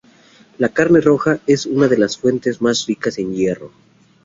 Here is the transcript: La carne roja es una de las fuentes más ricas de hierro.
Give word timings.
La 0.57 0.69
carne 0.69 0.99
roja 0.99 1.37
es 1.45 1.67
una 1.67 1.87
de 1.87 1.95
las 1.95 2.17
fuentes 2.17 2.59
más 2.59 2.87
ricas 2.87 3.17
de 3.17 3.25
hierro. 3.27 3.71